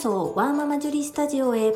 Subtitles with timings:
[0.00, 1.74] そワーママジュリスタジオへ。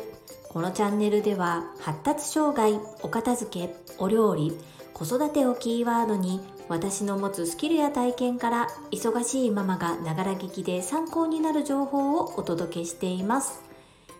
[0.49, 4.57] このチャンネルでは発達障害お片付けお料理
[4.95, 13.61] 子育てをキーワードに私の持つスキルや体験から忙しいママがながら聞きで参考になる情報をお届けしています。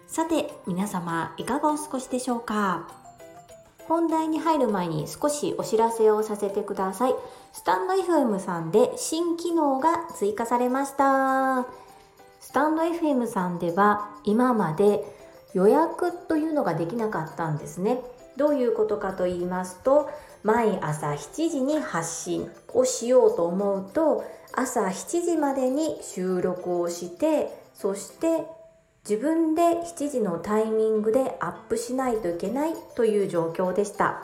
[0.06, 2.87] さて皆様いかがお過ごしでしょうか？
[3.87, 7.15] 本題に入る前に少しお知らせをさせてください。
[7.54, 11.85] スタンド FM さんで新機能が追加されました。
[12.55, 15.04] タンド FM さんでは今まで
[15.54, 18.00] 予約というのができなかったんですね。
[18.37, 20.09] どういうことかと言いますと
[20.41, 24.23] 毎朝7時に発信をしようと思うと
[24.54, 28.46] 朝7時までに収録をしてそして
[29.04, 34.23] 自分で7時のタイミングでアップしないといけないという状況でした。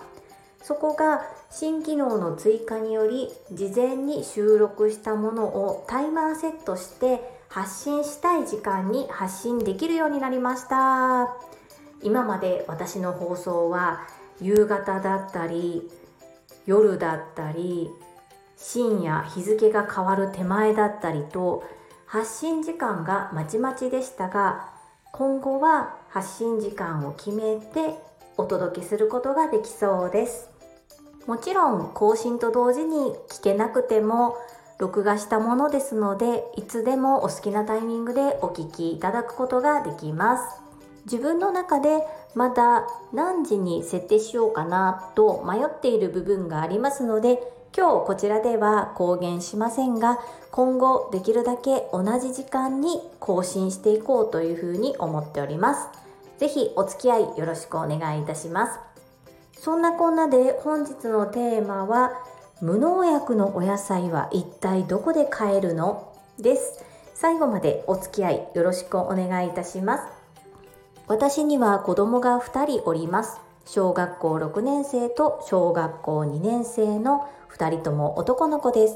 [0.64, 11.36] そこが新機能の追加により事前に収録したものをタイマーセットして発信したい時間に発信できるようになりました。
[12.02, 14.08] 今まで私の放送は
[14.40, 15.92] 夕方だったり
[16.66, 17.90] 夜だったり
[18.56, 21.64] 深夜日付が変わる手前だったりと
[22.06, 24.70] 発信時間がまちまちでしたが
[25.12, 27.96] 今後は発信時間を決めて
[28.38, 30.50] お届けすることができそうです。
[31.28, 34.38] もちろん更新と同時に聞けなくても
[34.82, 40.60] 録画したものですのでいつでもお好きなタイミングでお聞きいただくことができます。
[41.06, 42.00] 自分の中で
[42.34, 47.38] まだ何時に設定しようかなと迷っている部分がありますので
[47.78, 50.18] 今日こちらでは公言しませんが
[50.50, 55.90] 今後できるだけ同じ時間に更新していこうというふうに思っております。
[56.40, 58.80] 是非お付き合いよろしくお願いいたします。
[59.54, 62.14] そんなこんなで本日のテーマは
[62.62, 66.14] 無農薬のお野菜は一体どこで買えるの？
[66.38, 66.86] です。
[67.16, 70.04] 最後までお付き合いよろしくお願いいたします。
[71.08, 73.40] 私には子供が2人おります。
[73.66, 78.96] 小学校6年生と小学校2年生の2人とも男の子です。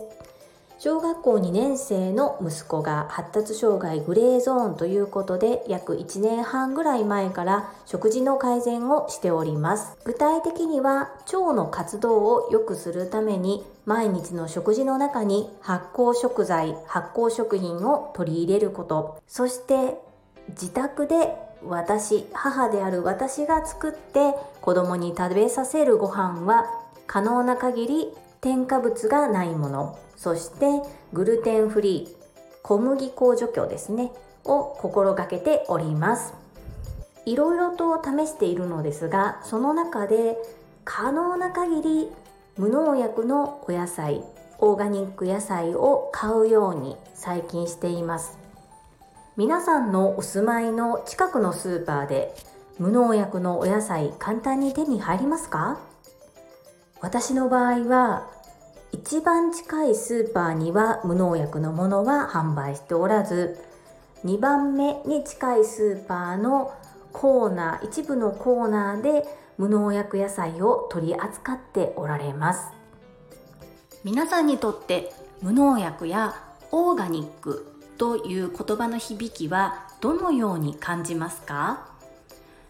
[0.78, 9.97] 小学校2年生の息子が発達障害グレーゾーンということで約1年半ぐらい前から食事の改善をしております。
[10.03, 19.22] 具体的には腸の活動を良くするために毎日の食事の中に発酵食材発酵食品を取り入れること。
[19.28, 19.97] そして
[20.50, 26.66] 自宅で私母である私が作って子供に食べさせるご飯は
[27.07, 28.13] 可能な限り
[28.45, 30.67] 添加物がないものそして
[31.13, 32.16] グルテンフリー
[32.61, 34.11] 小麦粉除去ですね
[34.44, 36.35] を心がけております。
[37.25, 40.38] いろいろと試しているのですがその中で
[40.83, 42.11] 可能な限り
[42.56, 44.23] 無農薬のお野菜
[44.59, 48.38] オーガニック野菜を買うように最近しています。
[49.38, 52.35] 皆さんのお住まいの近くのスーパーで
[52.77, 55.79] 無農薬のお野菜簡単に手に入りますか？
[57.01, 58.34] 私の場合は
[58.95, 63.57] 一番近いスーパーには無農薬のものは販売しておらず
[64.23, 66.73] 2番目に近いスーパーの
[67.11, 69.25] コーナー一部のコーナーで
[69.57, 72.69] 無農薬野菜を取り扱っておられます。
[74.06, 76.33] 皆さんにとって無農薬や
[76.72, 77.67] オーガニック
[77.97, 81.89] という言葉の響きはどのように感じますか？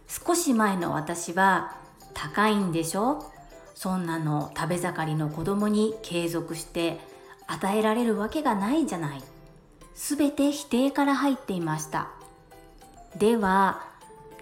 [0.08, 1.78] 少し前の私は
[2.16, 3.32] 高いんでしょ？
[3.76, 6.98] そんなの食べ盛りの子供に継続して
[7.46, 9.22] 与えられるわけがないじゃない。
[9.94, 12.10] 全て否定から入っていました。
[13.18, 13.84] では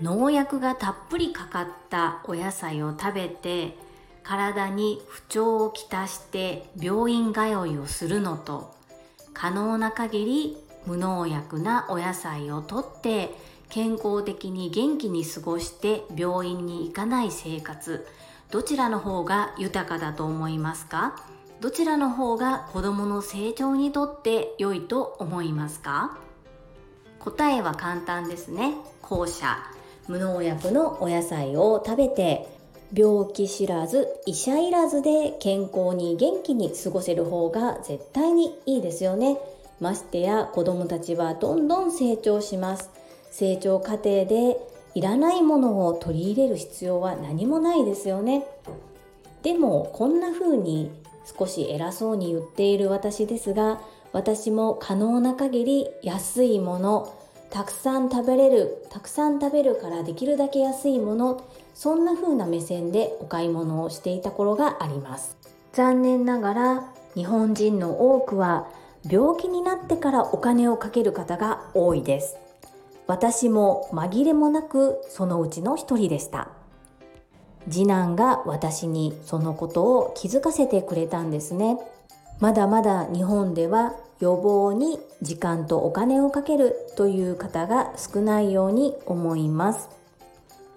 [0.02, 3.78] 農薬がたっぷりかかったお野菜を食べて
[4.24, 8.74] 体に不調をきたして病院通いをするのと
[9.34, 13.30] 可能な限り無農薬なお野菜をとって
[13.70, 18.06] 健康的に元気に過ごして病院に行かない生活。
[18.54, 21.16] どちらの方が豊かだと思いますか？
[21.60, 26.20] どちらの方が子供の成長にとって良いと思いますか？
[27.18, 28.76] 答えは簡単ですね。
[29.02, 29.58] 後者
[30.08, 32.48] 無農薬のお野菜を食べて
[32.94, 39.40] 病気知らず医者いらずで健康に元気に過ごせる方が絶対にいいですよね。
[39.80, 42.92] ましてや子供たちはどんどん成長します。
[43.32, 44.58] 成長過程で
[44.96, 48.46] いらないものを取り入れる必要は何もないですよね。
[49.42, 50.92] でもこんな風に
[51.38, 53.82] 少し偉そうに言っている私ですが
[54.12, 57.14] 私も可能な限り安いもの
[57.50, 61.44] たくさん食べれるたくさん食べるからできるだけ安いもの
[61.74, 65.38] そんな風な目線でお買い物をしていた頃があります。
[65.72, 68.68] 残念ながら日本人の多くは
[69.10, 72.38] 病気になってからお金をかける方が多いです。
[73.08, 76.50] 私も紛れもなくそのうちの一人でした。
[77.70, 81.78] 次男が私にそのことを気づかせてくれたんですね。
[82.40, 89.90] まだまだ日本では予防に時間とお金をかけるという方が少ないように思います。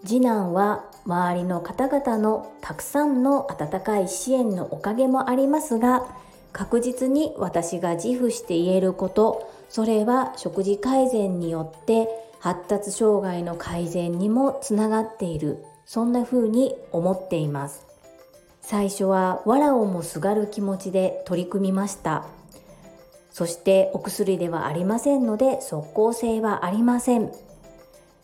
[0.04, 6.06] 次男は周りの方々のたくさんの温かい支援のおかげもありますが
[6.52, 12.08] 確実に私が自負して言えることそれは食事改善によって
[12.40, 15.64] 発達障害の改善にもつながっている。
[15.86, 17.86] そんな風に思っています。
[18.60, 22.24] 最初は藁をもすがる気持ちで取り組みました。
[23.30, 27.30] そしてお薬ではありませんので即効性はありません。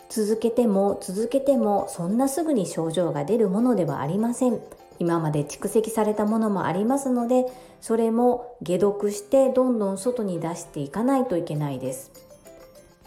[0.08, 4.60] 続けても続けてもそんなすぐに症状が出るものではありません。
[5.02, 7.46] 今まで蓄積されたものもありますので
[7.80, 12.12] それも解毒してどんどん外に出していかないといけないです。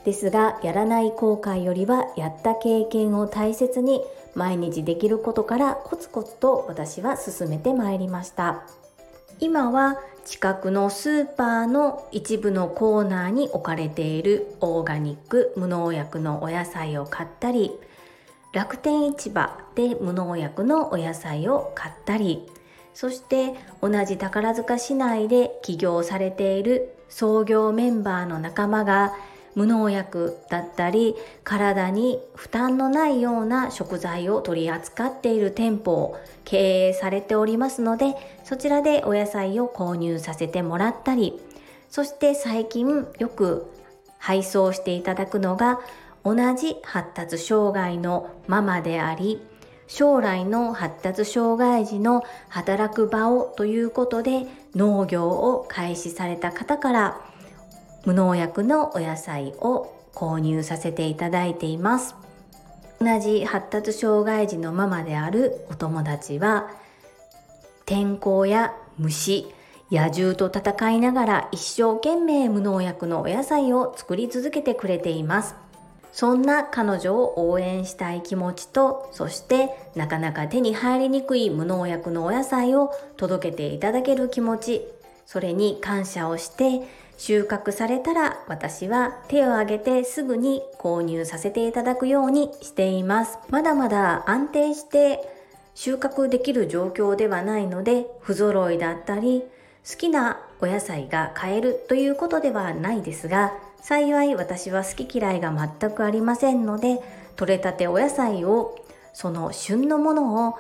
[0.04, 4.02] ですがやらない後悔よりはやった経験を大切に
[4.36, 8.64] 毎日できることからコツコツと私は進めてまいりました。
[9.40, 17.72] 今は近くのスーパーの一部のコーナーに置かれているオーガニック無農薬のお野菜を買ったり
[18.56, 22.48] 楽天市場で無農薬のお野菜を買ったり
[22.94, 29.14] そして同じ宝塚市内で起業されている創業メンバーの仲間が
[29.56, 38.16] 無農薬だったり体に負担のないような食材を取り扱っている店舗を経営されておりますので
[38.46, 41.42] そちらでお野菜を購入させてもらったり
[41.90, 43.70] そして最近よく
[44.18, 45.82] 配送していただくのが
[46.26, 49.42] 同じ発達障害のママであり
[49.88, 57.22] 将来の発達障害児の働く場をということで農業を開始された方から
[58.06, 62.16] 無農薬のお野菜を購入させていただいています。
[63.00, 66.72] 同じ発達障害児のママであるお友達は
[67.86, 69.48] 天候や虫
[69.92, 75.65] 野獣と戦いながら一生懸命無農薬のお野菜を作り続けてくれています。
[76.16, 84.88] そんな彼女を応援したい気持ちとそしてなかなか手に入りにくい無農薬のお野菜を届けていただける気持ち
[85.26, 93.38] それに感謝をして収穫されたら私は手を挙げてすぐに購入させていただくようにしています。
[93.50, 95.20] まだまだ安定して
[95.74, 99.44] 収穫できる状況ではないので不揃いだったり
[99.90, 103.52] 好きなお野菜が買えるということではないですが
[103.88, 107.04] 幸い私は好き嫌いが全くありませんので
[107.36, 108.76] 採れたてお野菜を
[109.14, 110.56] その旬のものを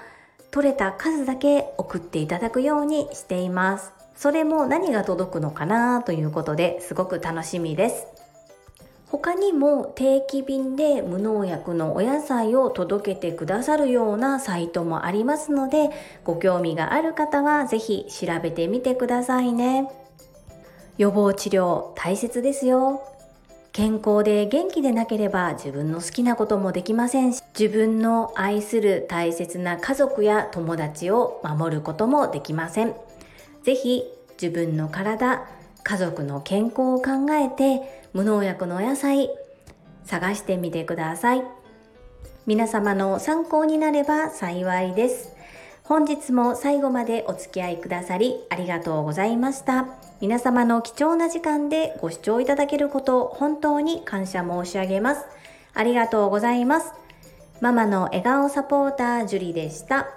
[0.51, 3.93] 取れた数だけ送っていただくようにしています。
[4.15, 8.05] それも何が届くのかなということですごく楽しみです。
[9.07, 15.89] 他にも定期便で無農薬のお野菜を届けてくださるようなサイトもありますので
[16.23, 19.89] ご興味がある方はぜひ調べてみてくださいね。
[20.99, 23.14] 予防治療大切ですよ。
[23.75, 32.95] 健康で元気でなければ自分の好きなこともできませんし自分の愛する大切な家族や友達を守ることもできません。
[33.63, 34.03] ぜひ
[34.41, 35.45] 自分の体、
[35.83, 39.29] 家族の健康を考えて無農薬のお野菜
[40.05, 41.43] 探してみてください。
[42.45, 45.34] 皆様の参考になれば幸いです。
[45.87, 49.85] 本日も最後までお付き合いくださりありがとうございました。
[50.19, 55.25] 皆様の貴重な時間でご視聴いただけることを本当に感謝申し上げます。
[55.75, 56.91] ありがとうございます。
[57.61, 60.07] ママの笑顔サポータージュリでした。